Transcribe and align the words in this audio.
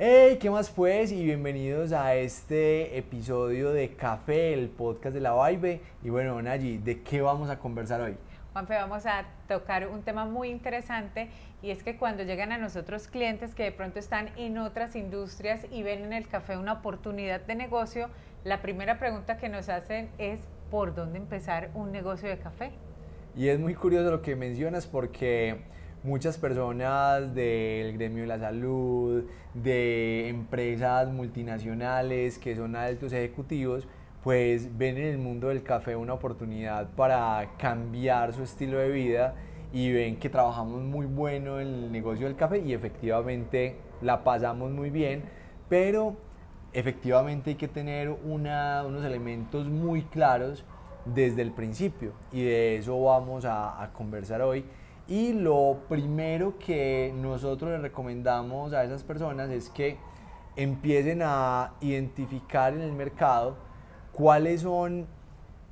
Hey, 0.00 0.38
¿qué 0.40 0.48
más 0.48 0.70
pues? 0.70 1.10
Y 1.10 1.24
bienvenidos 1.24 1.90
a 1.90 2.14
este 2.14 2.96
episodio 2.96 3.72
de 3.72 3.96
Café, 3.96 4.54
el 4.54 4.68
podcast 4.68 5.12
de 5.12 5.20
la 5.20 5.34
Vibe. 5.34 5.80
Y 6.04 6.10
bueno, 6.10 6.40
Nayi, 6.40 6.78
¿de 6.78 7.02
qué 7.02 7.20
vamos 7.20 7.50
a 7.50 7.58
conversar 7.58 8.02
hoy? 8.02 8.16
Juanfe, 8.52 8.74
vamos 8.74 9.06
a 9.06 9.26
tocar 9.48 9.88
un 9.88 10.02
tema 10.02 10.24
muy 10.24 10.50
interesante 10.50 11.30
y 11.62 11.72
es 11.72 11.82
que 11.82 11.96
cuando 11.96 12.22
llegan 12.22 12.52
a 12.52 12.58
nosotros 12.58 13.08
clientes 13.08 13.56
que 13.56 13.64
de 13.64 13.72
pronto 13.72 13.98
están 13.98 14.30
en 14.36 14.58
otras 14.58 14.94
industrias 14.94 15.66
y 15.72 15.82
ven 15.82 16.04
en 16.04 16.12
el 16.12 16.28
café 16.28 16.56
una 16.56 16.74
oportunidad 16.74 17.40
de 17.40 17.56
negocio, 17.56 18.08
la 18.44 18.62
primera 18.62 19.00
pregunta 19.00 19.36
que 19.36 19.48
nos 19.48 19.68
hacen 19.68 20.10
es 20.18 20.38
¿por 20.70 20.94
dónde 20.94 21.18
empezar 21.18 21.70
un 21.74 21.90
negocio 21.90 22.28
de 22.28 22.38
café? 22.38 22.70
Y 23.36 23.48
es 23.48 23.58
muy 23.58 23.74
curioso 23.74 24.12
lo 24.12 24.22
que 24.22 24.36
mencionas 24.36 24.86
porque 24.86 25.64
muchas 26.08 26.38
personas 26.38 27.34
del 27.34 27.92
gremio 27.92 28.22
de 28.22 28.28
la 28.28 28.38
salud, 28.38 29.24
de 29.52 30.28
empresas 30.28 31.10
multinacionales 31.10 32.38
que 32.38 32.56
son 32.56 32.76
altos 32.76 33.12
ejecutivos, 33.12 33.86
pues 34.24 34.76
ven 34.78 34.96
en 34.96 35.04
el 35.04 35.18
mundo 35.18 35.48
del 35.48 35.62
café 35.62 35.96
una 35.96 36.14
oportunidad 36.14 36.88
para 36.96 37.50
cambiar 37.58 38.32
su 38.32 38.42
estilo 38.42 38.78
de 38.78 38.88
vida 38.88 39.34
y 39.70 39.92
ven 39.92 40.16
que 40.16 40.30
trabajamos 40.30 40.82
muy 40.82 41.04
bueno 41.04 41.60
en 41.60 41.68
el 41.68 41.92
negocio 41.92 42.26
del 42.26 42.36
café 42.36 42.58
y 42.60 42.72
efectivamente 42.72 43.76
la 44.00 44.24
pasamos 44.24 44.70
muy 44.70 44.88
bien, 44.88 45.24
pero 45.68 46.16
efectivamente 46.72 47.50
hay 47.50 47.56
que 47.56 47.68
tener 47.68 48.08
unos 48.08 49.04
elementos 49.04 49.68
muy 49.68 50.02
claros 50.04 50.64
desde 51.04 51.42
el 51.42 51.52
principio 51.52 52.12
y 52.32 52.42
de 52.44 52.76
eso 52.78 52.98
vamos 53.02 53.44
a 53.44 53.90
conversar 53.92 54.40
hoy 54.40 54.64
y 55.08 55.32
lo 55.32 55.78
primero 55.88 56.58
que 56.58 57.12
nosotros 57.16 57.70
le 57.70 57.78
recomendamos 57.78 58.74
a 58.74 58.84
esas 58.84 59.02
personas 59.02 59.48
es 59.50 59.70
que 59.70 59.96
empiecen 60.54 61.22
a 61.24 61.72
identificar 61.80 62.74
en 62.74 62.82
el 62.82 62.92
mercado 62.92 63.56
cuáles 64.12 64.60
son 64.62 65.06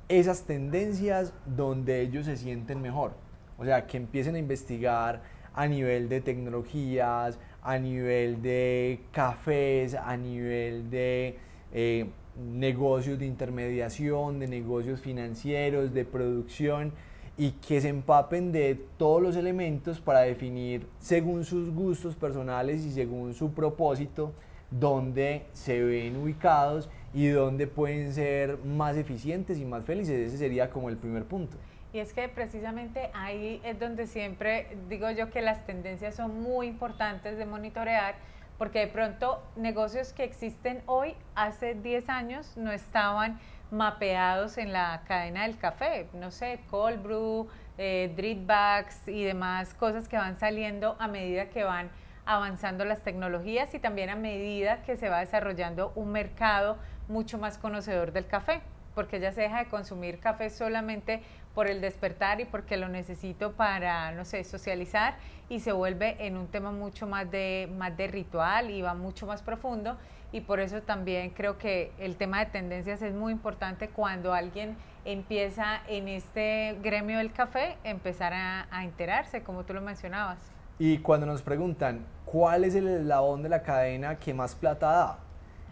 esas 0.09 0.43
tendencias 0.43 1.33
donde 1.45 2.01
ellos 2.01 2.25
se 2.25 2.35
sienten 2.35 2.81
mejor. 2.81 3.13
O 3.59 3.65
sea, 3.65 3.85
que 3.85 3.97
empiecen 3.97 4.35
a 4.35 4.39
investigar 4.39 5.21
a 5.53 5.67
nivel 5.67 6.09
de 6.09 6.21
tecnologías, 6.21 7.37
a 7.61 7.77
nivel 7.77 8.41
de 8.41 9.01
cafés, 9.11 9.93
a 9.93 10.17
nivel 10.17 10.89
de 10.89 11.37
eh, 11.73 12.09
negocios 12.37 13.19
de 13.19 13.25
intermediación, 13.25 14.39
de 14.39 14.47
negocios 14.47 14.99
financieros, 14.99 15.93
de 15.93 16.05
producción 16.05 16.93
y 17.37 17.51
que 17.51 17.79
se 17.79 17.89
empapen 17.89 18.51
de 18.51 18.75
todos 18.97 19.21
los 19.21 19.35
elementos 19.35 20.01
para 20.01 20.21
definir 20.21 20.87
según 20.99 21.45
sus 21.45 21.73
gustos 21.73 22.15
personales 22.15 22.83
y 22.83 22.91
según 22.91 23.33
su 23.33 23.53
propósito 23.53 24.33
dónde 24.71 25.45
se 25.53 25.81
ven 25.83 26.17
ubicados 26.17 26.89
y 27.13 27.27
dónde 27.27 27.67
pueden 27.67 28.11
ser 28.13 28.57
más 28.65 28.97
eficientes 28.97 29.59
y 29.59 29.65
más 29.65 29.85
felices. 29.85 30.27
Ese 30.27 30.37
sería 30.37 30.69
como 30.69 30.89
el 30.89 30.97
primer 30.97 31.25
punto. 31.25 31.57
Y 31.93 31.99
es 31.99 32.11
que 32.11 32.27
precisamente 32.27 33.09
ahí 33.13 33.61
es 33.63 33.79
donde 33.79 34.07
siempre 34.07 34.77
digo 34.89 35.09
yo 35.11 35.29
que 35.29 35.41
las 35.41 35.65
tendencias 35.65 36.15
son 36.15 36.41
muy 36.41 36.67
importantes 36.67 37.37
de 37.37 37.45
monitorear, 37.45 38.15
porque 38.57 38.79
de 38.79 38.87
pronto 38.87 39.41
negocios 39.55 40.11
que 40.11 40.23
existen 40.23 40.81
hoy, 40.85 41.15
hace 41.35 41.75
10 41.75 42.09
años, 42.09 42.57
no 42.57 42.71
estaban 42.71 43.39
mapeados 43.71 44.57
en 44.57 44.73
la 44.73 45.01
cadena 45.07 45.43
del 45.43 45.57
café, 45.57 46.07
no 46.13 46.31
sé, 46.31 46.59
cold 46.69 47.01
brew, 47.01 47.47
eh, 47.77 48.11
drip 48.15 48.45
bags 48.45 49.07
y 49.07 49.23
demás 49.23 49.73
cosas 49.73 50.07
que 50.07 50.17
van 50.17 50.37
saliendo 50.37 50.95
a 50.99 51.07
medida 51.07 51.49
que 51.49 51.63
van 51.63 51.89
avanzando 52.25 52.85
las 52.85 53.03
tecnologías 53.03 53.73
y 53.73 53.79
también 53.79 54.09
a 54.09 54.15
medida 54.15 54.83
que 54.83 54.97
se 54.97 55.09
va 55.09 55.19
desarrollando 55.19 55.91
un 55.95 56.11
mercado 56.11 56.77
mucho 57.07 57.37
más 57.37 57.57
conocedor 57.57 58.11
del 58.11 58.27
café, 58.27 58.61
porque 58.95 59.19
ya 59.19 59.31
se 59.31 59.41
deja 59.41 59.59
de 59.59 59.69
consumir 59.69 60.19
café 60.19 60.49
solamente 60.49 61.21
por 61.53 61.67
el 61.67 61.81
despertar 61.81 62.41
y 62.41 62.45
porque 62.45 62.77
lo 62.77 62.89
necesito 62.89 63.53
para, 63.53 64.11
no 64.11 64.25
sé, 64.25 64.43
socializar 64.43 65.15
y 65.49 65.61
se 65.61 65.71
vuelve 65.71 66.17
en 66.25 66.37
un 66.37 66.47
tema 66.47 66.71
mucho 66.71 67.07
más 67.07 67.31
de, 67.31 67.69
más 67.77 67.95
de 67.95 68.07
ritual 68.07 68.69
y 68.69 68.81
va 68.81 68.93
mucho 68.93 69.25
más 69.25 69.41
profundo 69.41 69.97
y 70.31 70.41
por 70.41 70.59
eso 70.59 70.81
también 70.81 71.29
creo 71.29 71.57
que 71.57 71.91
el 71.99 72.15
tema 72.17 72.39
de 72.39 72.47
tendencias 72.47 73.01
es 73.01 73.13
muy 73.13 73.31
importante 73.31 73.89
cuando 73.89 74.33
alguien 74.33 74.75
empieza 75.05 75.81
en 75.87 76.09
este 76.09 76.77
gremio 76.83 77.19
del 77.19 77.31
café, 77.31 77.77
empezar 77.83 78.33
a, 78.33 78.83
enterarse, 78.83 79.41
como 79.41 79.63
tú 79.63 79.73
lo 79.73 79.81
mencionabas. 79.81 80.39
Y 80.79 80.97
cuando 80.97 81.25
nos 81.25 81.41
preguntan, 81.41 82.05
¿cuál 82.25 82.65
es 82.65 82.75
el 82.75 82.87
eslabón 82.87 83.41
de 83.41 83.49
la 83.49 83.63
cadena 83.63 84.19
que 84.19 84.33
más 84.33 84.53
plata 84.53 84.91
da? 84.91 85.19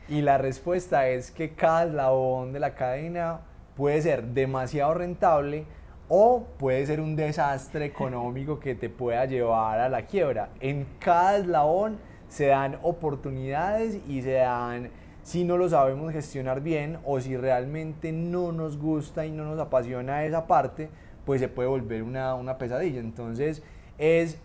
Y 0.08 0.22
la 0.22 0.38
respuesta 0.38 1.10
es 1.10 1.32
que 1.32 1.54
cada 1.54 1.84
eslabón 1.84 2.54
de 2.54 2.60
la 2.62 2.76
cadena 2.76 3.42
puede 3.76 4.02
ser 4.02 4.24
demasiado 4.24 4.94
rentable 4.94 5.66
o 6.08 6.46
puede 6.58 6.86
ser 6.86 7.02
un 7.02 7.16
desastre 7.16 7.86
económico 7.86 8.60
que 8.60 8.74
te 8.74 8.90
pueda 8.90 9.26
llevar 9.26 9.80
a 9.80 9.90
la 9.90 10.04
quiebra. 10.04 10.50
En 10.62 10.88
cada 11.00 11.38
eslabón 11.38 12.00
se 12.36 12.48
dan 12.48 12.80
oportunidades 12.84 13.98
y 14.10 14.22
se 14.22 14.34
dan, 14.34 14.90
si 15.24 15.46
no 15.46 15.56
lo 15.56 15.70
sabemos 15.70 16.12
gestionar 16.12 16.60
bien 16.60 16.98
o 17.06 17.22
si 17.22 17.38
realmente 17.38 18.12
no 18.12 18.52
nos 18.52 18.78
gusta 18.78 19.26
y 19.26 19.32
no 19.32 19.46
nos 19.46 19.58
apasiona 19.58 20.26
esa 20.26 20.46
parte, 20.46 20.90
pues 21.26 21.40
se 21.40 21.48
puede 21.48 21.70
volver 21.70 22.04
una, 22.04 22.36
una 22.36 22.58
pesadilla. 22.58 23.00
Entonces 23.00 23.64
es 23.98 24.38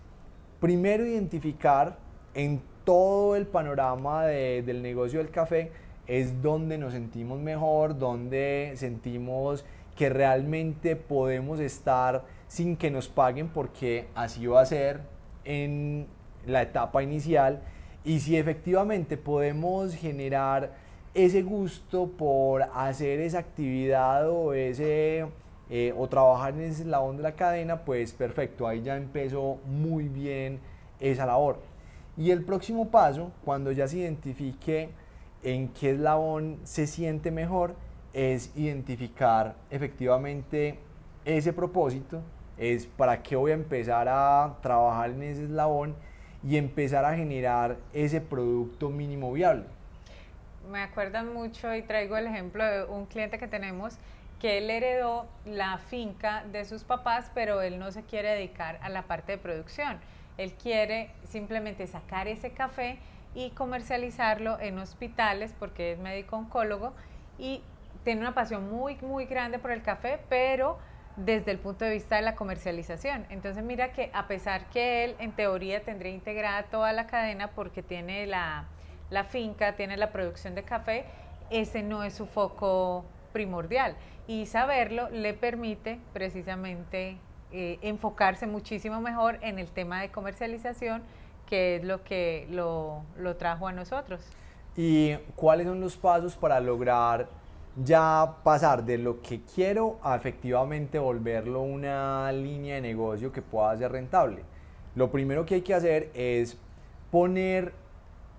primero 0.60 1.04
identificar 1.04 1.96
en 2.34 2.62
todo 2.84 3.34
el 3.34 3.48
panorama 3.48 4.24
del 4.24 4.82
negocio 4.82 5.18
del 5.18 5.30
café, 5.30 5.72
es 6.06 6.40
donde 6.40 6.78
nos 6.78 6.92
sentimos 6.92 7.40
mejor, 7.40 7.98
donde 7.98 8.72
sentimos 8.76 9.64
que 9.96 10.10
realmente 10.10 10.94
podemos 10.94 11.58
estar 11.58 12.22
sin 12.46 12.76
que 12.76 12.92
nos 12.92 13.08
paguen 13.08 13.48
porque 13.48 14.06
así 14.14 14.46
va 14.46 14.60
a 14.60 14.66
ser 14.66 15.00
en 15.44 16.06
la 16.46 16.62
etapa 16.62 17.02
inicial 17.02 17.60
y 18.04 18.20
si 18.20 18.36
efectivamente 18.36 19.16
podemos 19.16 19.94
generar 19.94 20.72
ese 21.12 21.42
gusto 21.42 22.06
por 22.06 22.62
hacer 22.74 23.20
esa 23.20 23.38
actividad 23.40 24.28
o, 24.30 24.52
ese, 24.54 25.26
eh, 25.68 25.94
o 25.96 26.08
trabajar 26.08 26.54
en 26.54 26.62
ese 26.62 26.82
eslabón 26.82 27.16
de 27.16 27.22
la 27.22 27.32
cadena, 27.32 27.84
pues 27.84 28.12
perfecto, 28.12 28.66
ahí 28.66 28.82
ya 28.82 28.96
empezó 28.96 29.58
muy 29.66 30.08
bien 30.08 30.60
esa 30.98 31.26
labor. 31.26 31.58
Y 32.16 32.30
el 32.30 32.44
próximo 32.44 32.90
paso, 32.90 33.32
cuando 33.44 33.72
ya 33.72 33.88
se 33.88 33.98
identifique 33.98 34.90
en 35.42 35.68
qué 35.68 35.90
eslabón 35.92 36.58
se 36.64 36.86
siente 36.86 37.30
mejor, 37.30 37.74
es 38.12 38.50
identificar 38.56 39.54
efectivamente 39.70 40.78
ese 41.24 41.52
propósito, 41.52 42.20
es 42.56 42.86
para 42.86 43.22
qué 43.22 43.36
voy 43.36 43.52
a 43.52 43.54
empezar 43.54 44.08
a 44.08 44.58
trabajar 44.62 45.10
en 45.10 45.22
ese 45.22 45.44
eslabón 45.44 45.94
y 46.46 46.56
empezar 46.56 47.04
a 47.04 47.14
generar 47.14 47.76
ese 47.92 48.20
producto 48.20 48.88
mínimo 48.90 49.32
viable. 49.32 49.64
Me 50.70 50.82
acuerdan 50.82 51.32
mucho 51.32 51.74
y 51.74 51.82
traigo 51.82 52.16
el 52.16 52.26
ejemplo 52.26 52.64
de 52.64 52.84
un 52.84 53.06
cliente 53.06 53.38
que 53.38 53.48
tenemos 53.48 53.98
que 54.40 54.58
él 54.58 54.70
heredó 54.70 55.26
la 55.44 55.78
finca 55.78 56.44
de 56.50 56.64
sus 56.64 56.82
papás, 56.82 57.30
pero 57.34 57.60
él 57.60 57.78
no 57.78 57.92
se 57.92 58.02
quiere 58.02 58.30
dedicar 58.30 58.78
a 58.82 58.88
la 58.88 59.02
parte 59.02 59.32
de 59.32 59.38
producción. 59.38 59.98
Él 60.38 60.54
quiere 60.54 61.10
simplemente 61.28 61.86
sacar 61.86 62.26
ese 62.26 62.52
café 62.52 62.98
y 63.34 63.50
comercializarlo 63.50 64.58
en 64.58 64.78
hospitales 64.78 65.54
porque 65.58 65.92
es 65.92 65.98
médico 65.98 66.36
oncólogo 66.36 66.94
y 67.38 67.62
tiene 68.02 68.22
una 68.22 68.34
pasión 68.34 68.70
muy, 68.70 68.96
muy 69.02 69.26
grande 69.26 69.58
por 69.58 69.72
el 69.72 69.82
café, 69.82 70.18
pero 70.30 70.78
desde 71.16 71.50
el 71.50 71.58
punto 71.58 71.84
de 71.84 71.92
vista 71.92 72.16
de 72.16 72.22
la 72.22 72.34
comercialización. 72.34 73.26
Entonces 73.30 73.62
mira 73.64 73.92
que 73.92 74.10
a 74.14 74.26
pesar 74.26 74.66
que 74.70 75.04
él 75.04 75.16
en 75.18 75.32
teoría 75.32 75.82
tendría 75.82 76.12
integrada 76.12 76.64
toda 76.64 76.92
la 76.92 77.06
cadena 77.06 77.48
porque 77.48 77.82
tiene 77.82 78.26
la, 78.26 78.66
finca, 79.28 79.76
tiene 79.76 79.96
la 79.96 80.12
producción 80.12 80.54
de 80.54 80.62
café, 80.62 81.04
ese 81.50 81.82
no 81.82 82.04
es 82.04 82.14
su 82.14 82.26
foco 82.26 83.04
primordial. 83.32 83.96
Y 84.26 84.46
saberlo 84.46 85.10
le 85.10 85.34
permite 85.34 85.98
precisamente 86.12 87.18
eh, 87.52 87.78
enfocarse 87.82 88.46
muchísimo 88.46 89.00
mejor 89.00 89.38
en 89.42 89.58
el 89.58 89.68
tema 89.68 90.00
de 90.00 90.10
comercialización, 90.10 91.02
que 91.46 91.76
es 91.76 91.84
lo 91.84 92.04
que 92.04 92.46
lo, 92.50 93.02
lo 93.16 93.36
trajo 93.36 93.66
a 93.66 93.72
nosotros. 93.72 94.20
¿Y 94.76 95.16
cuáles 95.34 95.66
son 95.66 95.80
los 95.80 95.96
pasos 95.96 96.36
para 96.36 96.60
lograr 96.60 97.39
ya 97.76 98.36
pasar 98.42 98.84
de 98.84 98.98
lo 98.98 99.22
que 99.22 99.42
quiero 99.42 99.98
a 100.02 100.16
efectivamente 100.16 100.98
volverlo 100.98 101.62
una 101.62 102.30
línea 102.32 102.76
de 102.76 102.80
negocio 102.80 103.32
que 103.32 103.42
pueda 103.42 103.76
ser 103.76 103.92
rentable. 103.92 104.42
Lo 104.94 105.10
primero 105.10 105.46
que 105.46 105.56
hay 105.56 105.62
que 105.62 105.74
hacer 105.74 106.10
es 106.14 106.56
poner 107.10 107.72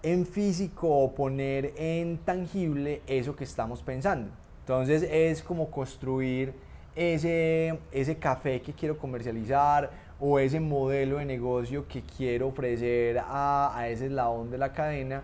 en 0.04 0.26
físico 0.26 0.90
o 0.90 1.14
poner 1.14 1.74
en 1.78 2.18
tangible 2.18 3.02
eso 3.08 3.36
que 3.36 3.44
estamos 3.44 3.82
pensando. 3.82 4.32
Entonces 4.62 5.08
es 5.10 5.42
como 5.44 5.72
construir 5.72 6.54
ese, 6.96 7.80
ese 7.92 8.18
café 8.18 8.62
que 8.62 8.74
quiero 8.74 8.98
comercializar 8.98 9.90
o 10.20 10.40
ese 10.40 10.60
modelo 10.60 11.18
de 11.18 11.26
negocio 11.26 11.88
que 11.88 12.02
quiero 12.02 12.48
ofrecer 12.48 13.20
a, 13.20 13.72
a 13.76 13.88
ese 13.88 14.08
eslabón 14.08 14.52
de 14.52 14.58
la 14.58 14.74
cadena 14.74 15.24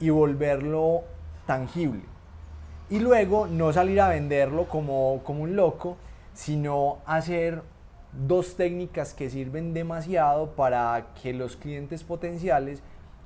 y 0.00 0.10
volverlo 0.10 1.02
tangible. 1.46 2.17
Y 2.90 3.00
luego 3.00 3.46
no 3.46 3.72
salir 3.72 4.00
a 4.00 4.08
venderlo 4.08 4.68
como, 4.68 5.20
como 5.24 5.42
un 5.42 5.56
loco, 5.56 5.96
sino 6.32 6.98
hacer 7.04 7.62
dos 8.26 8.56
técnicas 8.56 9.12
que 9.12 9.28
sirven 9.28 9.74
demasiado 9.74 10.52
para 10.52 11.08
que 11.20 11.34
los 11.34 11.56
clientes 11.56 12.02
potenciales 12.02 12.82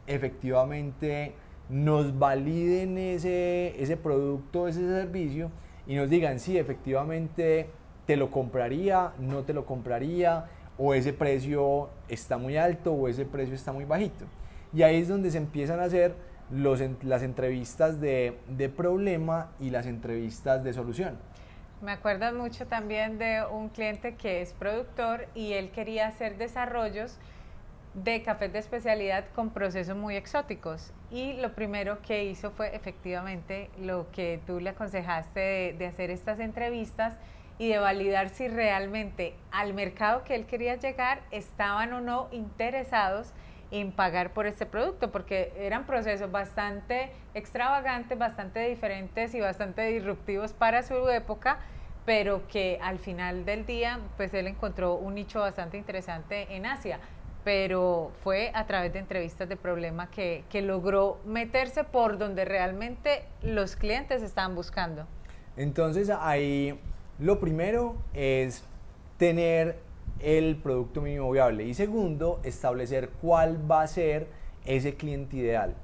efectivamente 0.06 1.34
nos 1.68 2.18
validen 2.18 2.98
ese, 2.98 3.80
ese 3.80 3.96
producto, 3.96 4.66
ese 4.66 4.80
servicio 4.80 5.50
y 5.86 5.94
nos 5.94 6.10
digan 6.10 6.40
si 6.40 6.58
efectivamente 6.58 7.68
te 8.06 8.16
lo 8.16 8.30
compraría, 8.30 9.12
no 9.18 9.42
te 9.42 9.52
lo 9.52 9.64
compraría, 9.64 10.46
o 10.78 10.94
ese 10.94 11.12
precio 11.12 11.90
está 12.08 12.38
muy 12.38 12.56
alto 12.56 12.92
o 12.92 13.08
ese 13.08 13.24
precio 13.24 13.54
está 13.54 13.72
muy 13.72 13.84
bajito. 13.84 14.24
Y 14.74 14.82
ahí 14.82 14.96
es 14.96 15.08
donde 15.08 15.30
se 15.30 15.38
empiezan 15.38 15.80
a 15.80 15.84
hacer 15.84 16.14
los, 16.52 16.80
las 17.02 17.22
entrevistas 17.22 18.00
de, 18.00 18.38
de 18.48 18.68
problema 18.68 19.50
y 19.58 19.70
las 19.70 19.86
entrevistas 19.86 20.62
de 20.62 20.72
solución. 20.72 21.18
Me 21.80 21.92
acuerdo 21.92 22.32
mucho 22.32 22.66
también 22.66 23.18
de 23.18 23.42
un 23.50 23.68
cliente 23.68 24.14
que 24.14 24.40
es 24.40 24.52
productor 24.52 25.26
y 25.34 25.54
él 25.54 25.70
quería 25.70 26.06
hacer 26.06 26.36
desarrollos 26.36 27.18
de 27.94 28.22
cafés 28.22 28.52
de 28.52 28.60
especialidad 28.60 29.24
con 29.34 29.50
procesos 29.50 29.96
muy 29.96 30.16
exóticos. 30.16 30.92
Y 31.10 31.34
lo 31.34 31.54
primero 31.54 32.00
que 32.00 32.24
hizo 32.24 32.50
fue 32.52 32.74
efectivamente 32.74 33.68
lo 33.80 34.10
que 34.12 34.40
tú 34.46 34.60
le 34.60 34.70
aconsejaste 34.70 35.40
de, 35.40 35.72
de 35.78 35.86
hacer 35.86 36.10
estas 36.10 36.38
entrevistas 36.38 37.16
y 37.58 37.68
de 37.68 37.78
validar 37.78 38.30
si 38.30 38.48
realmente 38.48 39.34
al 39.50 39.74
mercado 39.74 40.24
que 40.24 40.34
él 40.34 40.46
quería 40.46 40.76
llegar 40.76 41.20
estaban 41.30 41.92
o 41.92 42.00
no 42.00 42.28
interesados 42.32 43.32
en 43.72 43.90
pagar 43.90 44.34
por 44.34 44.46
este 44.46 44.66
producto, 44.66 45.10
porque 45.10 45.52
eran 45.56 45.86
procesos 45.86 46.30
bastante 46.30 47.10
extravagantes, 47.34 48.16
bastante 48.18 48.60
diferentes 48.68 49.34
y 49.34 49.40
bastante 49.40 49.82
disruptivos 49.86 50.52
para 50.52 50.82
su 50.82 51.08
época, 51.08 51.58
pero 52.04 52.46
que 52.48 52.78
al 52.82 52.98
final 52.98 53.46
del 53.46 53.64
día, 53.64 53.98
pues 54.18 54.34
él 54.34 54.46
encontró 54.46 54.94
un 54.94 55.14
nicho 55.14 55.40
bastante 55.40 55.78
interesante 55.78 56.54
en 56.54 56.66
Asia, 56.66 57.00
pero 57.44 58.12
fue 58.22 58.52
a 58.54 58.66
través 58.66 58.92
de 58.92 58.98
entrevistas 58.98 59.48
de 59.48 59.56
problema 59.56 60.10
que, 60.10 60.44
que 60.50 60.60
logró 60.60 61.18
meterse 61.24 61.82
por 61.82 62.18
donde 62.18 62.44
realmente 62.44 63.24
los 63.42 63.74
clientes 63.74 64.22
estaban 64.22 64.54
buscando. 64.54 65.06
Entonces 65.56 66.10
ahí 66.10 66.78
lo 67.18 67.40
primero 67.40 67.96
es 68.12 68.64
tener 69.16 69.78
el 70.22 70.56
producto 70.56 71.00
mínimo 71.00 71.30
viable 71.30 71.64
y 71.64 71.74
segundo, 71.74 72.40
establecer 72.44 73.10
cuál 73.20 73.70
va 73.70 73.82
a 73.82 73.86
ser 73.86 74.28
ese 74.64 74.94
cliente 74.94 75.36
ideal. 75.36 75.74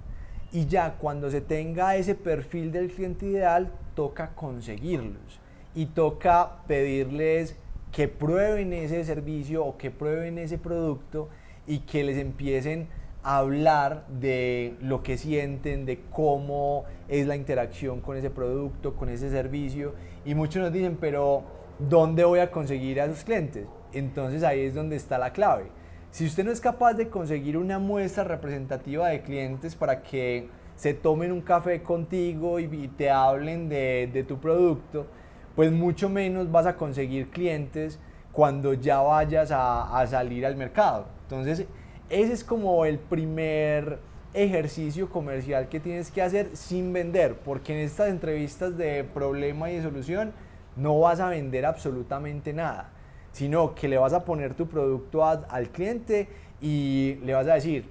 Y 0.52 0.66
ya 0.66 0.96
cuando 0.98 1.30
se 1.30 1.40
tenga 1.40 1.96
ese 1.96 2.14
perfil 2.14 2.72
del 2.72 2.90
cliente 2.90 3.26
ideal, 3.26 3.70
toca 3.94 4.34
conseguirlos 4.34 5.40
y 5.74 5.86
toca 5.86 6.62
pedirles 6.66 7.56
que 7.92 8.08
prueben 8.08 8.72
ese 8.72 9.04
servicio 9.04 9.64
o 9.64 9.76
que 9.76 9.90
prueben 9.90 10.38
ese 10.38 10.58
producto 10.58 11.28
y 11.66 11.80
que 11.80 12.04
les 12.04 12.16
empiecen 12.16 12.88
a 13.22 13.38
hablar 13.38 14.06
de 14.08 14.76
lo 14.80 15.02
que 15.02 15.18
sienten, 15.18 15.84
de 15.84 16.00
cómo 16.10 16.84
es 17.08 17.26
la 17.26 17.36
interacción 17.36 18.00
con 18.00 18.16
ese 18.16 18.30
producto, 18.30 18.94
con 18.94 19.08
ese 19.08 19.30
servicio 19.30 19.94
y 20.24 20.34
muchos 20.34 20.62
nos 20.62 20.72
dicen, 20.72 20.96
pero 21.00 21.42
¿dónde 21.78 22.24
voy 22.24 22.40
a 22.40 22.50
conseguir 22.50 23.00
a 23.00 23.08
sus 23.08 23.24
clientes? 23.24 23.66
Entonces 23.92 24.42
ahí 24.42 24.60
es 24.60 24.74
donde 24.74 24.96
está 24.96 25.18
la 25.18 25.32
clave. 25.32 25.66
Si 26.10 26.26
usted 26.26 26.44
no 26.44 26.50
es 26.50 26.60
capaz 26.60 26.94
de 26.94 27.08
conseguir 27.08 27.56
una 27.56 27.78
muestra 27.78 28.24
representativa 28.24 29.08
de 29.08 29.22
clientes 29.22 29.74
para 29.74 30.02
que 30.02 30.48
se 30.76 30.94
tomen 30.94 31.32
un 31.32 31.40
café 31.40 31.82
contigo 31.82 32.60
y, 32.60 32.88
te 32.88 33.10
hablen 33.10 33.68
de, 33.68 34.24
tu 34.26 34.38
producto, 34.38 35.06
pues 35.54 35.72
mucho 35.72 36.08
menos 36.08 36.50
vas 36.50 36.66
a 36.66 36.76
conseguir 36.76 37.30
clientes 37.30 37.98
cuando 38.32 38.74
ya 38.74 39.00
vayas 39.00 39.50
a, 39.50 39.98
a 39.98 40.06
salir 40.06 40.46
al 40.46 40.56
mercado. 40.56 41.06
Entonces, 41.24 41.66
ese 42.08 42.32
es 42.32 42.44
como 42.44 42.84
el 42.84 42.98
primer 42.98 43.98
ejercicio 44.34 45.10
comercial 45.10 45.68
que 45.68 45.80
tienes 45.80 46.10
que 46.10 46.22
hacer 46.22 46.50
sin 46.54 46.92
vender, 46.92 47.36
porque 47.44 47.72
en 47.72 47.84
estas 47.84 48.08
entrevistas 48.08 48.76
de 48.76 49.04
problema 49.04 49.70
y 49.70 49.76
de 49.76 49.82
solución 49.82 50.32
no 50.76 51.00
vas 51.00 51.20
a 51.20 51.28
vender 51.28 51.66
absolutamente 51.66 52.52
nada, 52.52 52.90
sino 53.32 53.74
que 53.74 53.88
le 53.88 53.98
vas 53.98 54.12
a 54.12 54.24
poner 54.24 54.54
tu 54.54 54.66
producto 54.66 55.24
al 55.24 55.68
cliente 55.70 56.28
y 56.60 57.18
le 57.22 57.34
vas 57.34 57.46
a 57.46 57.54
decir, 57.54 57.88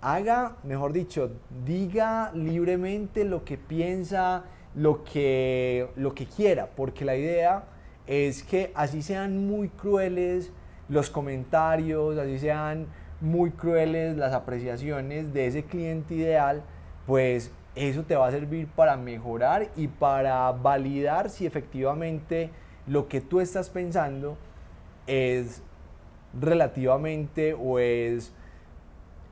haga, 0.00 0.56
mejor 0.64 0.92
dicho, 0.92 1.30
diga 1.64 2.32
libremente 2.34 3.24
lo 3.24 3.44
que 3.44 3.56
piensa, 3.56 4.44
lo 4.74 5.04
que, 5.04 5.88
lo 5.96 6.14
que 6.14 6.26
quiera, 6.26 6.68
porque 6.74 7.04
la 7.04 7.16
idea 7.16 7.64
es 8.06 8.42
que 8.42 8.72
así 8.74 9.02
sean 9.02 9.46
muy 9.46 9.68
crueles 9.68 10.52
los 10.88 11.08
comentarios, 11.08 12.18
así 12.18 12.38
sean 12.38 12.86
muy 13.20 13.50
crueles 13.52 14.16
las 14.16 14.34
apreciaciones 14.34 15.32
de 15.32 15.46
ese 15.46 15.64
cliente 15.64 16.14
ideal, 16.14 16.62
pues 17.06 17.52
eso 17.74 18.02
te 18.02 18.16
va 18.16 18.26
a 18.26 18.30
servir 18.30 18.66
para 18.66 18.96
mejorar 18.96 19.68
y 19.76 19.88
para 19.88 20.50
validar 20.52 21.30
si 21.30 21.46
efectivamente 21.46 22.50
lo 22.86 23.08
que 23.08 23.20
tú 23.20 23.40
estás 23.40 23.70
pensando 23.70 24.36
es 25.06 25.62
relativamente 26.38 27.54
o 27.54 27.78
es 27.78 28.32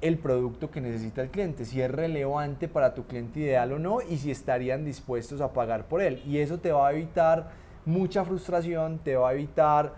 el 0.00 0.18
producto 0.18 0.70
que 0.70 0.80
necesita 0.80 1.22
el 1.22 1.30
cliente, 1.30 1.64
si 1.64 1.80
es 1.80 1.90
relevante 1.90 2.68
para 2.68 2.94
tu 2.94 3.04
cliente 3.04 3.40
ideal 3.40 3.72
o 3.72 3.78
no 3.78 4.00
y 4.00 4.16
si 4.16 4.30
estarían 4.30 4.84
dispuestos 4.84 5.40
a 5.40 5.52
pagar 5.52 5.86
por 5.86 6.00
él. 6.00 6.22
Y 6.26 6.38
eso 6.38 6.58
te 6.58 6.72
va 6.72 6.88
a 6.88 6.92
evitar 6.92 7.50
mucha 7.84 8.24
frustración, 8.24 8.98
te 8.98 9.16
va 9.16 9.30
a 9.30 9.34
evitar 9.34 9.94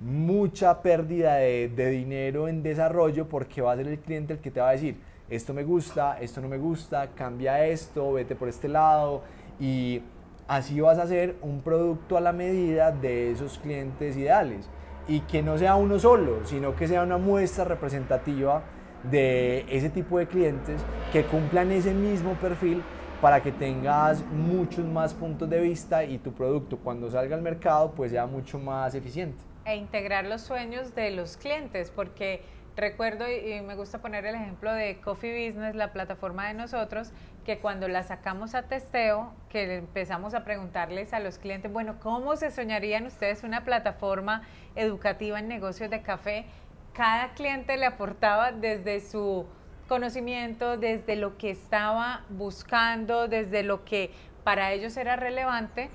mucha 0.00 0.82
pérdida 0.82 1.36
de, 1.36 1.90
dinero 1.90 2.48
en 2.48 2.62
desarrollo 2.62 3.28
porque 3.28 3.62
va 3.62 3.72
a 3.72 3.76
ser 3.76 3.88
el 3.88 3.98
cliente 3.98 4.34
el 4.34 4.40
que 4.40 4.50
te 4.50 4.60
va 4.60 4.70
a 4.70 4.72
decir, 4.72 4.98
esto 5.28 5.54
me 5.54 5.64
gusta, 5.64 6.18
esto 6.20 6.40
no 6.40 6.48
me 6.48 6.58
gusta, 6.58 7.08
cambia 7.14 7.64
esto, 7.66 8.12
vete 8.12 8.34
por 8.36 8.48
este 8.48 8.68
lado 8.68 9.22
y 9.58 10.02
así 10.48 10.80
vas 10.80 10.98
a 10.98 11.02
hacer 11.02 11.36
un 11.42 11.60
producto 11.60 12.16
a 12.16 12.20
la 12.20 12.32
medida 12.32 12.92
de 12.92 13.30
esos 13.32 13.58
clientes 13.58 14.16
ideales. 14.16 14.68
Y 15.08 15.20
que 15.20 15.42
no 15.42 15.56
sea 15.56 15.76
uno 15.76 15.98
solo, 15.98 16.44
sino 16.44 16.74
que 16.74 16.88
sea 16.88 17.02
una 17.02 17.16
muestra 17.16 17.64
representativa 17.64 18.62
de 19.04 19.64
ese 19.68 19.88
tipo 19.88 20.18
de 20.18 20.26
clientes 20.26 20.82
que 21.12 21.24
cumplan 21.24 21.70
ese 21.70 21.94
mismo 21.94 22.34
perfil 22.34 22.82
para 23.20 23.42
que 23.42 23.52
tengas 23.52 24.24
muchos 24.26 24.84
más 24.84 25.14
puntos 25.14 25.48
de 25.48 25.60
vista 25.60 26.04
y 26.04 26.18
tu 26.18 26.32
producto 26.32 26.76
cuando 26.76 27.10
salga 27.10 27.36
al 27.36 27.42
mercado 27.42 27.92
pues 27.92 28.10
sea 28.10 28.26
mucho 28.26 28.58
más 28.58 28.94
eficiente. 28.94 29.38
E 29.64 29.76
integrar 29.76 30.26
los 30.26 30.42
sueños 30.42 30.94
de 30.94 31.10
los 31.10 31.36
clientes, 31.36 31.90
porque 31.90 32.42
recuerdo 32.76 33.24
y 33.28 33.60
me 33.62 33.74
gusta 33.74 33.98
poner 34.00 34.26
el 34.26 34.34
ejemplo 34.34 34.72
de 34.72 35.00
Coffee 35.00 35.48
Business, 35.48 35.74
la 35.74 35.92
plataforma 35.92 36.46
de 36.48 36.54
nosotros, 36.54 37.10
que 37.44 37.58
cuando 37.58 37.88
la 37.88 38.02
sacamos 38.02 38.54
a 38.54 38.64
testeo, 38.64 39.32
que 39.48 39.76
empezamos 39.76 40.34
a 40.34 40.44
preguntarles 40.44 41.12
a 41.12 41.20
los 41.20 41.38
clientes, 41.38 41.72
bueno, 41.72 41.96
¿cómo 42.00 42.36
se 42.36 42.50
soñarían 42.50 43.06
ustedes 43.06 43.42
una 43.42 43.64
plataforma 43.64 44.42
educativa 44.74 45.38
en 45.38 45.48
negocios 45.48 45.90
de 45.90 46.02
café? 46.02 46.44
Cada 46.92 47.32
cliente 47.34 47.76
le 47.76 47.86
aportaba 47.86 48.52
desde 48.52 49.00
su 49.00 49.46
conocimiento, 49.88 50.76
desde 50.76 51.16
lo 51.16 51.38
que 51.38 51.50
estaba 51.50 52.24
buscando, 52.28 53.28
desde 53.28 53.62
lo 53.62 53.84
que 53.84 54.10
para 54.44 54.72
ellos 54.72 54.96
era 54.96 55.16
relevante 55.16 55.88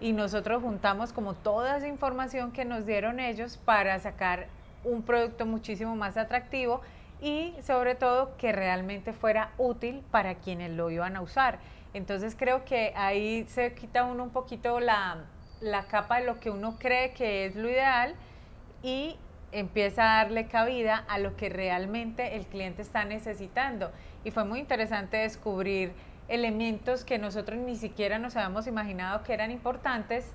y 0.00 0.12
nosotros 0.12 0.62
juntamos 0.62 1.12
como 1.12 1.34
toda 1.34 1.76
esa 1.76 1.88
información 1.88 2.52
que 2.52 2.64
nos 2.64 2.86
dieron 2.86 3.20
ellos 3.20 3.58
para 3.58 3.98
sacar 3.98 4.46
un 4.84 5.02
producto 5.02 5.46
muchísimo 5.46 5.96
más 5.96 6.16
atractivo 6.16 6.80
y 7.20 7.54
sobre 7.62 7.94
todo 7.94 8.36
que 8.36 8.52
realmente 8.52 9.12
fuera 9.12 9.52
útil 9.58 10.02
para 10.10 10.36
quienes 10.36 10.70
lo 10.70 10.90
iban 10.90 11.16
a 11.16 11.20
usar. 11.20 11.58
Entonces 11.92 12.34
creo 12.38 12.64
que 12.64 12.92
ahí 12.96 13.44
se 13.48 13.74
quita 13.74 14.04
uno 14.04 14.22
un 14.22 14.30
poquito 14.30 14.80
la, 14.80 15.24
la 15.60 15.84
capa 15.84 16.20
de 16.20 16.26
lo 16.26 16.40
que 16.40 16.50
uno 16.50 16.78
cree 16.78 17.12
que 17.12 17.46
es 17.46 17.56
lo 17.56 17.68
ideal 17.68 18.14
y 18.82 19.16
empieza 19.52 20.02
a 20.02 20.24
darle 20.24 20.46
cabida 20.46 21.04
a 21.08 21.18
lo 21.18 21.36
que 21.36 21.48
realmente 21.48 22.36
el 22.36 22.46
cliente 22.46 22.82
está 22.82 23.04
necesitando. 23.04 23.90
Y 24.24 24.30
fue 24.30 24.44
muy 24.44 24.60
interesante 24.60 25.18
descubrir 25.18 25.92
elementos 26.28 27.04
que 27.04 27.18
nosotros 27.18 27.58
ni 27.58 27.76
siquiera 27.76 28.18
nos 28.18 28.36
habíamos 28.36 28.66
imaginado 28.68 29.24
que 29.24 29.34
eran 29.34 29.50
importantes 29.50 30.32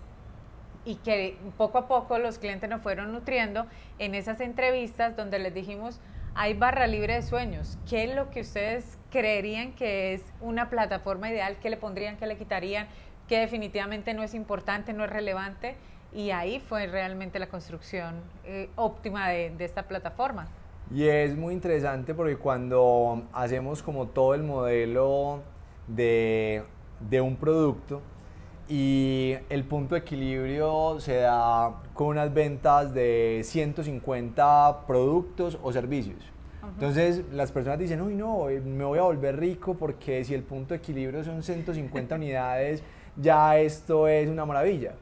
y 0.85 0.95
que 0.95 1.37
poco 1.57 1.79
a 1.79 1.87
poco 1.87 2.19
los 2.19 2.37
clientes 2.37 2.69
nos 2.69 2.81
fueron 2.81 3.11
nutriendo 3.11 3.65
en 3.99 4.15
esas 4.15 4.39
entrevistas 4.39 5.15
donde 5.15 5.39
les 5.39 5.53
dijimos, 5.53 5.99
hay 6.35 6.53
barra 6.53 6.85
libre 6.85 7.15
de 7.15 7.21
sueños, 7.21 7.77
¿qué 7.89 8.03
es 8.03 8.15
lo 8.15 8.29
que 8.29 8.41
ustedes 8.41 8.97
creerían 9.09 9.73
que 9.73 10.13
es 10.13 10.21
una 10.41 10.69
plataforma 10.69 11.29
ideal? 11.29 11.57
¿Qué 11.61 11.69
le 11.69 11.77
pondrían, 11.77 12.17
qué 12.17 12.27
le 12.27 12.37
quitarían? 12.37 12.87
¿Qué 13.27 13.39
definitivamente 13.39 14.13
no 14.13 14.21
es 14.21 14.33
importante, 14.33 14.93
no 14.93 15.05
es 15.05 15.09
relevante? 15.09 15.75
Y 16.13 16.31
ahí 16.31 16.59
fue 16.59 16.87
realmente 16.87 17.39
la 17.39 17.47
construcción 17.47 18.15
eh, 18.43 18.69
óptima 18.75 19.29
de, 19.29 19.49
de 19.49 19.65
esta 19.65 19.83
plataforma. 19.83 20.47
Y 20.93 21.07
es 21.07 21.35
muy 21.35 21.53
interesante 21.53 22.13
porque 22.13 22.37
cuando 22.37 23.23
hacemos 23.33 23.81
como 23.81 24.07
todo 24.07 24.35
el 24.35 24.43
modelo 24.43 25.41
de, 25.87 26.63
de 26.99 27.21
un 27.21 27.35
producto 27.37 28.01
y 28.67 29.35
el 29.49 29.63
punto 29.63 29.95
de 29.95 30.01
equilibrio 30.01 30.99
se 30.99 31.17
da 31.17 31.81
con 31.93 32.07
unas 32.07 32.33
ventas 32.33 32.93
de 32.93 33.41
150 33.43 34.85
productos 34.87 35.59
o 35.61 35.71
servicios. 35.71 36.17
Entonces 36.63 37.21
las 37.31 37.51
personas 37.51 37.77
dicen, 37.77 38.01
uy 38.01 38.15
no, 38.15 38.49
eh, 38.49 38.59
me 38.59 38.83
voy 38.83 38.97
a 38.97 39.03
volver 39.03 39.39
rico 39.39 39.75
porque 39.75 40.23
si 40.23 40.33
el 40.33 40.41
punto 40.41 40.73
de 40.73 40.77
equilibrio 40.77 41.23
son 41.23 41.43
150 41.43 42.15
unidades, 42.15 42.81
ya 43.15 43.57
esto 43.59 44.07
es 44.07 44.27
una 44.27 44.45
maravilla. 44.45 44.93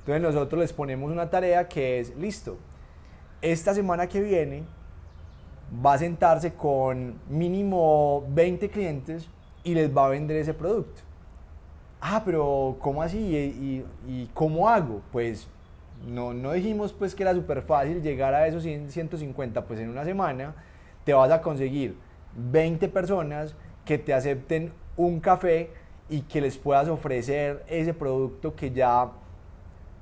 Entonces 0.00 0.20
nosotros 0.20 0.60
les 0.60 0.72
ponemos 0.72 1.10
una 1.10 1.30
tarea 1.30 1.68
que 1.68 2.00
es, 2.00 2.16
listo, 2.16 2.58
esta 3.40 3.72
semana 3.72 4.08
que 4.08 4.20
viene 4.20 4.64
va 5.84 5.94
a 5.94 5.98
sentarse 5.98 6.54
con 6.54 7.14
mínimo 7.28 8.24
20 8.30 8.68
clientes 8.68 9.28
y 9.62 9.74
les 9.74 9.96
va 9.96 10.06
a 10.06 10.08
vender 10.08 10.36
ese 10.38 10.54
producto. 10.54 11.02
Ah, 12.04 12.22
pero 12.24 12.78
¿cómo 12.80 13.00
así? 13.00 13.16
¿Y, 13.16 13.86
y, 14.08 14.28
cómo 14.34 14.68
hago? 14.68 15.02
Pues 15.12 15.46
no, 16.04 16.34
no 16.34 16.50
dijimos 16.50 16.92
pues 16.92 17.14
que 17.14 17.22
era 17.22 17.32
súper 17.32 17.62
fácil 17.62 18.02
llegar 18.02 18.34
a 18.34 18.48
esos 18.48 18.64
150 18.64 19.64
pues 19.64 19.78
en 19.78 19.88
una 19.88 20.04
semana 20.04 20.52
te 21.04 21.14
vas 21.14 21.30
a 21.30 21.40
conseguir 21.40 21.96
20 22.34 22.88
personas 22.88 23.54
que 23.84 23.98
te 23.98 24.12
acepten 24.12 24.72
un 24.96 25.20
café 25.20 25.70
y 26.08 26.22
que 26.22 26.40
les 26.40 26.58
puedas 26.58 26.88
ofrecer 26.88 27.64
ese 27.68 27.94
producto 27.94 28.56
que 28.56 28.72
ya 28.72 29.12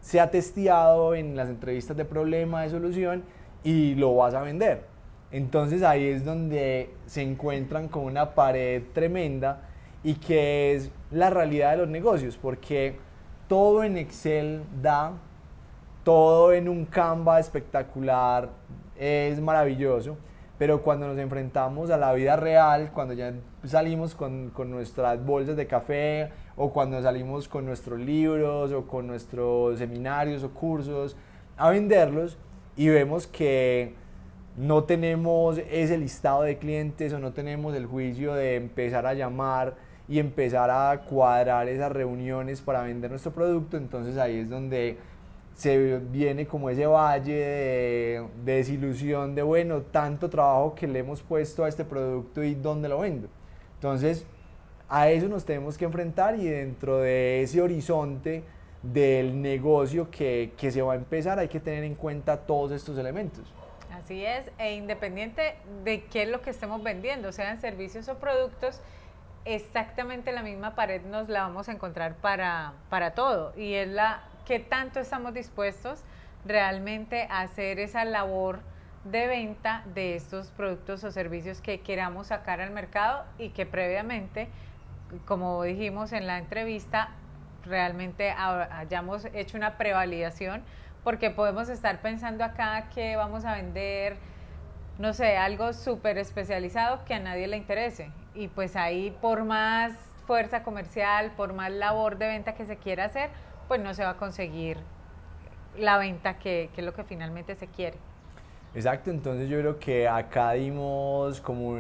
se 0.00 0.21
ha 0.21 0.30
testeado 0.30 1.14
en 1.14 1.37
las 1.37 1.50
entrevistas 1.50 1.99
de 1.99 2.07
problema, 2.07 2.62
de 2.62 2.71
solución 2.71 3.25
y 3.62 3.95
lo 3.95 4.16
vas 4.16 4.33
a 4.33 4.40
vender. 4.40 4.87
Entonces 5.30 5.83
ahí 5.83 6.07
es 6.07 6.25
donde 6.25 6.88
se 7.04 7.21
encuentran 7.21 7.88
con 7.88 8.04
una 8.04 8.35
pared 8.35 8.85
tremenda 8.95 9.66
y 10.02 10.14
que 10.14 10.75
es 10.75 10.90
la 11.11 11.30
realidad 11.30 11.73
de 11.73 11.76
los 11.78 11.88
negocios, 11.88 12.37
porque 12.37 12.97
todo 13.49 13.85
en 13.85 13.97
Excel 13.97 14.62
da, 14.80 15.12
todo 16.04 16.52
en 16.52 16.69
un 16.69 16.85
Canva 16.87 17.40
espectacular 17.40 18.49
es 18.97 19.40
maravilloso, 19.40 20.16
pero 20.59 20.83
cuando 20.83 21.07
nos 21.07 21.19
enfrentamos 21.19 21.90
a 21.90 21.97
la 21.97 22.12
vida 22.12 22.37
real, 22.37 22.90
cuando 22.92 23.14
ya 23.14 23.33
salimos 23.64 24.14
con, 24.14 24.50
con, 24.50 24.71
nuestras 24.71 25.25
bolsas 25.25 25.57
de 25.57 25.66
café 25.66 26.30
o 26.57 26.73
cuando 26.73 27.00
salimos 27.02 27.49
con 27.49 27.64
nuestros 27.64 27.99
libros 27.99 28.73
o 28.73 28.87
con 28.87 29.07
nuestros 29.07 29.78
seminarios 29.78 30.45
o 30.45 30.50
cursos 30.50 31.16
a 31.57 31.71
venderlos 31.71 32.37
y 32.76 32.88
vemos 32.88 33.26
que 33.26 33.95
no 34.57 34.85
tenemos 34.85 35.59
ese 35.59 35.97
listado 35.97 36.42
de 36.42 36.59
clientes 36.59 37.12
o 37.12 37.19
no 37.19 37.33
tenemos 37.33 37.75
el 37.75 37.87
juicio 37.87 38.35
de 38.35 38.57
empezar 38.57 39.07
a 39.07 39.14
llamar 39.14 39.89
y 40.11 40.19
empezar 40.19 40.69
a 40.71 41.02
cuadrar 41.02 41.69
esas 41.69 41.93
reuniones 41.93 42.61
para 42.61 42.83
vender 42.83 43.11
nuestro 43.11 43.31
producto, 43.31 43.76
entonces 43.76 44.17
ahí 44.17 44.40
es 44.40 44.50
donde 44.50 44.99
se 45.55 45.99
viene 45.99 46.49
como 46.49 46.69
ese 46.69 46.85
valle 46.85 47.37
de, 47.37 48.26
desilusión 48.45 49.37
de, 49.37 49.43
bueno, 49.43 49.83
tanto 49.83 50.29
trabajo 50.29 50.75
que 50.75 50.88
le 50.88 50.99
hemos 50.99 51.23
puesto 51.23 51.64
a 51.64 51.69
este 51.69 51.85
producto 51.85 52.43
y 52.43 52.57
dónde 52.57 52.88
lo 52.88 52.99
vendo. 52.99 53.29
Entonces, 53.75 54.26
a 54.88 55.09
eso 55.11 55.29
nos 55.29 55.45
tenemos 55.45 55.79
que 55.79 55.85
enfrentar 55.85 56.35
y 56.35 56.47
dentro 56.47 56.99
de 56.99 57.43
ese 57.43 57.62
horizonte 57.62 58.43
del 58.83 59.40
negocio 59.40 60.11
que, 60.11 60.52
que 60.57 60.73
se 60.73 60.83
va 60.83 60.95
a 60.95 60.97
empezar 60.97 61.38
hay 61.38 61.49
que 61.49 61.61
tener 61.61 61.85
en 61.85 61.95
cuenta 61.95 62.37
todos 62.37 62.73
estos 62.73 62.99
elementos. 62.99 63.45
Así 63.93 64.25
es, 64.25 64.50
e 64.59 64.75
independiente 64.75 65.55
de 65.85 66.02
qué 66.05 66.25
es 66.25 66.29
lo 66.31 66.43
que 66.43 66.50
estemos 66.50 66.83
vendiendo, 66.83 67.31
sean 67.31 67.61
servicios 67.61 68.09
o 68.09 68.17
productos, 68.17 68.81
exactamente 69.44 70.32
la 70.32 70.42
misma 70.42 70.75
pared 70.75 71.02
nos 71.02 71.28
la 71.28 71.42
vamos 71.42 71.68
a 71.68 71.73
encontrar 71.73 72.14
para, 72.16 72.73
para 72.88 73.12
todo 73.12 73.52
y 73.56 73.75
es 73.75 73.88
la 73.88 74.23
qué 74.44 74.59
tanto 74.59 75.00
estamos 75.00 75.32
dispuestos 75.32 76.02
realmente 76.44 77.26
a 77.30 77.42
hacer 77.42 77.78
esa 77.78 78.04
labor 78.04 78.61
de 79.04 79.26
venta 79.26 79.82
de 79.94 80.14
estos 80.14 80.50
productos 80.50 81.04
o 81.04 81.11
servicios 81.11 81.61
que 81.61 81.80
queramos 81.80 82.28
sacar 82.28 82.61
al 82.61 82.70
mercado 82.70 83.25
y 83.38 83.50
que 83.50 83.64
previamente, 83.64 84.49
como 85.25 85.62
dijimos 85.62 86.12
en 86.12 86.26
la 86.26 86.38
entrevista, 86.38 87.11
realmente 87.64 88.30
hayamos 88.30 89.26
hecho 89.32 89.56
una 89.56 89.78
prevalidación, 89.78 90.62
porque 91.04 91.30
podemos 91.30 91.68
estar 91.68 92.02
pensando 92.02 92.44
acá 92.44 92.90
que 92.94 93.16
vamos 93.16 93.44
a 93.44 93.54
vender, 93.54 94.16
no 94.99 95.14
sé, 95.14 95.37
algo 95.38 95.73
súper 95.73 96.18
especializado 96.18 97.04
que 97.06 97.14
a 97.14 97.20
nadie 97.20 97.47
le 97.47 97.56
interese. 97.56 98.11
Y 98.35 98.49
pues 98.49 98.77
ahí 98.77 99.17
por 99.21 99.45
más 99.45 99.93
fuerza 100.27 100.63
comercial, 100.63 101.33
por 101.37 101.53
más 101.53 101.73
labor 101.73 102.19
de 102.19 102.29
venta 102.29 102.55
que 102.55 102.65
se 102.65 102.77
quiera 102.77 103.07
hacer, 103.07 103.31
pues 103.69 103.81
no 103.81 103.95
se 103.95 104.05
va 104.05 104.11
a 104.11 104.17
conseguir 104.17 104.79
la 105.77 105.99
venta 105.99 106.39
que, 106.39 106.71
es 106.77 106.85
lo 106.85 106.95
que 106.95 107.05
finalmente 107.05 107.55
se 107.55 107.67
quiere. 107.67 107.97
Exacto, 108.75 109.11
entonces 109.11 109.49
yo 109.49 109.59
creo 109.59 109.79
que 109.79 110.07
acá 110.09 110.53
dimos 110.53 111.41
como 111.41 111.79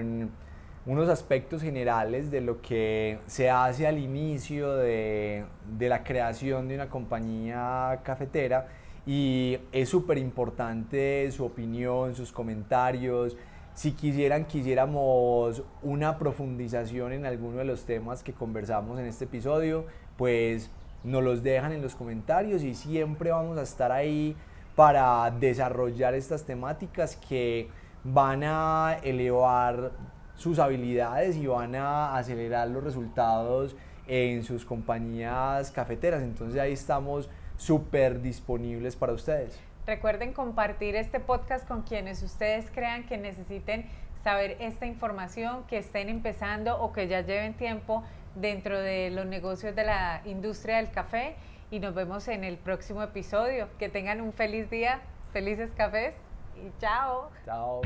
unos 0.86 1.08
aspectos 1.08 1.62
generales 1.62 2.30
de 2.30 2.40
lo 2.40 2.60
que 2.60 3.18
se 3.26 3.48
hace 3.50 3.86
al 3.86 3.98
inicio 3.98 4.74
de, 4.74 5.44
de 5.78 5.88
la 5.88 6.02
creación 6.02 6.66
de 6.66 6.74
una 6.74 6.88
compañía 6.88 8.00
cafetera 8.02 8.66
y 9.06 9.58
es 9.72 9.88
súper 9.88 10.18
importante 10.18 11.30
su 11.32 11.44
opinión, 11.44 12.14
sus 12.14 12.32
comentarios. 12.32 13.36
Si 13.80 13.92
quisieran, 13.92 14.44
quisiéramos 14.44 15.62
una 15.82 16.18
profundización 16.18 17.14
en 17.14 17.24
alguno 17.24 17.56
de 17.56 17.64
los 17.64 17.86
temas 17.86 18.22
que 18.22 18.34
conversamos 18.34 18.98
en 18.98 19.06
este 19.06 19.24
episodio, 19.24 19.86
pues 20.18 20.70
nos 21.02 21.24
los 21.24 21.42
dejan 21.42 21.72
en 21.72 21.80
los 21.80 21.94
comentarios 21.94 22.62
y 22.62 22.74
siempre 22.74 23.30
vamos 23.30 23.56
a 23.56 23.62
estar 23.62 23.90
ahí 23.90 24.36
para 24.76 25.30
desarrollar 25.30 26.12
estas 26.12 26.44
temáticas 26.44 27.16
que 27.16 27.70
van 28.04 28.42
a 28.44 28.98
elevar 29.02 29.92
sus 30.36 30.58
habilidades 30.58 31.36
y 31.36 31.46
van 31.46 31.74
a 31.74 32.18
acelerar 32.18 32.68
los 32.68 32.84
resultados 32.84 33.74
en 34.06 34.44
sus 34.44 34.66
compañías 34.66 35.70
cafeteras. 35.70 36.22
Entonces 36.22 36.60
ahí 36.60 36.74
estamos 36.74 37.30
súper 37.56 38.20
disponibles 38.20 38.94
para 38.94 39.14
ustedes. 39.14 39.58
Recuerden 39.86 40.32
compartir 40.32 40.96
este 40.96 41.20
podcast 41.20 41.66
con 41.66 41.82
quienes 41.82 42.22
ustedes 42.22 42.70
crean 42.70 43.04
que 43.04 43.18
necesiten 43.18 43.86
saber 44.22 44.56
esta 44.60 44.86
información, 44.86 45.64
que 45.66 45.78
estén 45.78 46.08
empezando 46.08 46.80
o 46.80 46.92
que 46.92 47.08
ya 47.08 47.22
lleven 47.22 47.54
tiempo 47.54 48.04
dentro 48.34 48.78
de 48.78 49.10
los 49.10 49.26
negocios 49.26 49.74
de 49.74 49.84
la 49.84 50.22
industria 50.24 50.76
del 50.76 50.90
café 50.90 51.34
y 51.70 51.80
nos 51.80 51.94
vemos 51.94 52.28
en 52.28 52.44
el 52.44 52.56
próximo 52.56 53.02
episodio. 53.02 53.68
Que 53.78 53.88
tengan 53.88 54.20
un 54.20 54.32
feliz 54.32 54.70
día, 54.70 55.00
felices 55.32 55.70
cafés 55.76 56.14
y 56.56 56.70
chao. 56.80 57.30
Chao. 57.44 57.80